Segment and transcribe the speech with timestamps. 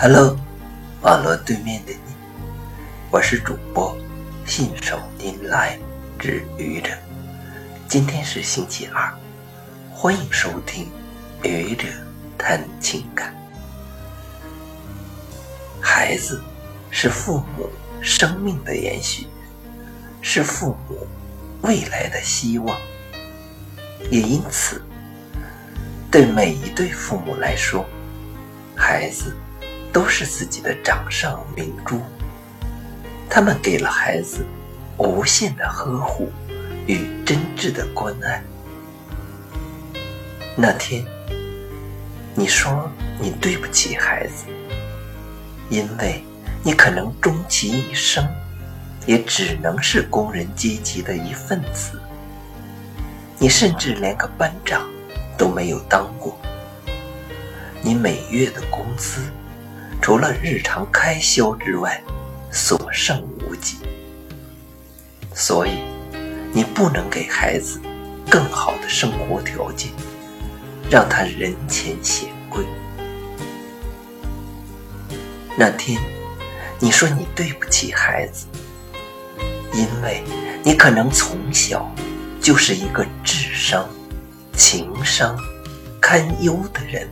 [0.00, 0.36] Hello，
[1.02, 2.14] 网络对面的你，
[3.10, 3.98] 我是主播
[4.46, 5.76] 信手拈来
[6.20, 6.90] 之愚者。
[7.88, 9.12] 今天是星期二，
[9.90, 10.88] 欢迎收听
[11.42, 11.88] 愚者
[12.38, 13.34] 谈情感。
[15.80, 16.40] 孩子
[16.92, 17.68] 是父母
[18.00, 19.26] 生命的延续，
[20.22, 21.08] 是父母
[21.62, 22.78] 未来的希望，
[24.12, 24.80] 也因此，
[26.08, 27.84] 对每一对父母来说，
[28.76, 29.36] 孩子。
[29.98, 32.00] 都是自己的掌上明珠，
[33.28, 34.46] 他们给了孩子
[34.96, 36.30] 无限的呵护
[36.86, 38.40] 与真挚的关爱。
[40.54, 41.04] 那天，
[42.36, 42.88] 你说
[43.20, 44.44] 你对不起孩子，
[45.68, 46.22] 因为
[46.62, 48.24] 你可能终其一生，
[49.04, 52.00] 也只能是工人阶级的一份子，
[53.36, 54.88] 你甚至连个班长
[55.36, 56.38] 都没有当过，
[57.82, 59.22] 你每月的工资。
[60.08, 62.02] 除了日常开销之外，
[62.50, 63.76] 所剩无几。
[65.34, 65.82] 所以，
[66.50, 67.78] 你不能给孩子
[68.26, 69.90] 更好的生活条件，
[70.90, 72.64] 让他人前显贵。
[75.58, 76.00] 那天，
[76.80, 78.46] 你说你对不起孩子，
[79.74, 80.24] 因为
[80.64, 81.86] 你可能从小
[82.40, 83.86] 就是一个智商、
[84.56, 85.38] 情商
[86.00, 87.06] 堪忧的人，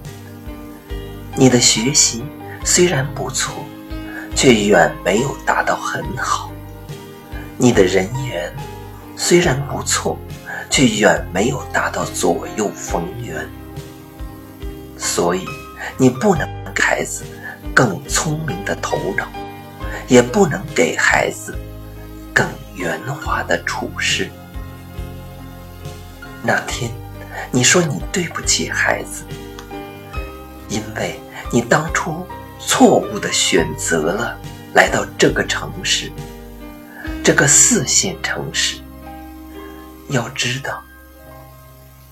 [1.37, 2.25] 你的学习。
[2.69, 3.65] 虽然不错，
[4.35, 6.51] 却远没有达到很好。
[7.57, 8.53] 你的人缘
[9.17, 10.19] 虽然不错，
[10.69, 13.49] 却远没有达到左右逢源。
[14.99, 15.47] 所以，
[15.97, 17.25] 你不能给孩子
[17.73, 19.29] 更聪明的头脑，
[20.09, 21.57] 也不能给孩子
[22.35, 24.29] 更圆滑的处事。
[26.43, 26.91] 那天，
[27.53, 29.23] 你说你对不起孩子，
[30.69, 31.21] 因为
[31.53, 32.27] 你当初。
[32.67, 34.37] 错误的选择了
[34.75, 36.11] 来到这个城市，
[37.25, 38.79] 这个四线城市。
[40.09, 40.85] 要知道，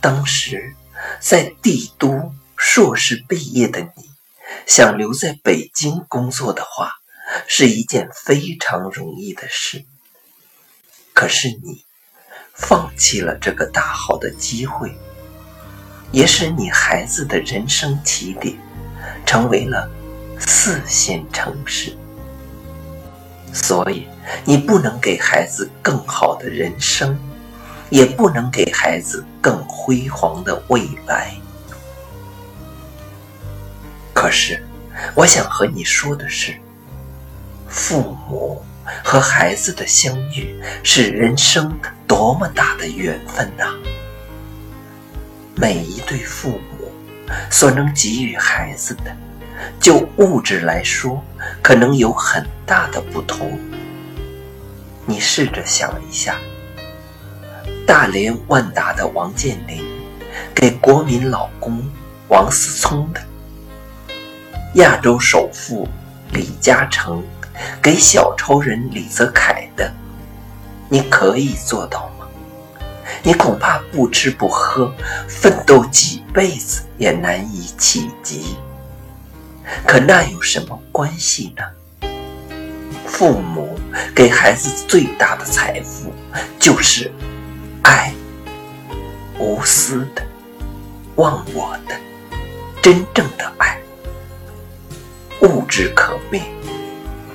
[0.00, 0.74] 当时
[1.20, 4.08] 在帝都硕士毕业的你，
[4.66, 6.92] 想留在北京工作的话，
[7.46, 9.84] 是一件非常容易的事。
[11.12, 11.84] 可是你
[12.54, 14.96] 放弃了这个大好的机会，
[16.10, 18.56] 也使你孩子的人生起点
[19.26, 19.90] 成为了。
[20.38, 21.96] 四线城市，
[23.52, 24.06] 所以
[24.44, 27.18] 你不能给孩子更好的人生，
[27.90, 31.34] 也不能给孩子更辉煌的未来。
[34.12, 34.62] 可是，
[35.14, 36.54] 我想和你说的是，
[37.68, 38.62] 父母
[39.02, 43.74] 和孩子的相遇是人生多么大的缘分呐！
[45.56, 46.90] 每一对父母
[47.50, 49.14] 所能给予孩子的。
[49.80, 51.22] 就物质来说，
[51.62, 53.58] 可能有很大的不同。
[55.06, 56.36] 你试着想一下，
[57.86, 59.84] 大连万达的王健林
[60.54, 61.82] 给国民老公
[62.28, 63.20] 王思聪的，
[64.74, 65.86] 亚洲首富
[66.32, 67.22] 李嘉诚
[67.82, 69.92] 给小超人李泽楷的，
[70.88, 72.26] 你可以做到吗？
[73.22, 74.92] 你恐怕不吃不喝，
[75.28, 78.56] 奋斗几辈子也难以企及。
[79.86, 82.10] 可那有什么关系呢？
[83.06, 83.78] 父母
[84.14, 86.12] 给孩子最大的财富
[86.58, 87.12] 就是
[87.82, 88.12] 爱，
[89.38, 90.22] 无私的、
[91.14, 91.94] 忘我的、
[92.82, 93.78] 真正的爱。
[95.42, 96.42] 物质可灭，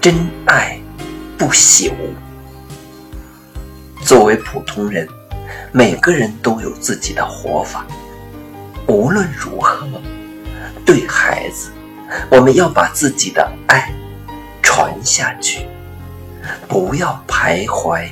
[0.02, 0.78] 真爱
[1.38, 1.94] 不朽。
[4.02, 5.08] 作为普通人，
[5.72, 7.86] 每个人都有自己的活法。
[8.88, 9.88] 无论如何，
[10.86, 11.72] 对孩子。
[12.30, 13.94] 我们要把自己的爱
[14.62, 15.68] 传下去，
[16.68, 18.10] 不要徘徊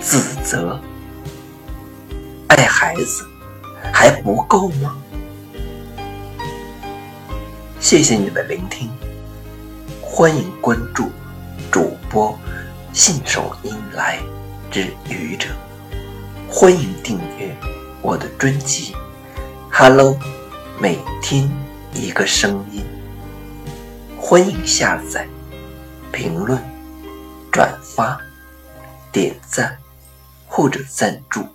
[0.00, 0.80] 自责。
[2.48, 3.26] 爱孩子
[3.92, 4.96] 还不够吗？
[7.80, 8.90] 谢谢你的聆听，
[10.00, 11.10] 欢迎关注
[11.70, 12.38] 主播
[12.92, 14.18] 信手拈来
[14.70, 15.48] 之愚者，
[16.48, 17.54] 欢迎订阅
[18.00, 18.94] 我的专辑。
[19.70, 20.16] Hello，
[20.78, 21.50] 每天
[21.92, 22.93] 一个声音。
[24.34, 25.28] 欢迎下载、
[26.10, 26.60] 评论、
[27.52, 28.20] 转发、
[29.12, 29.78] 点赞
[30.48, 31.46] 或者赞助。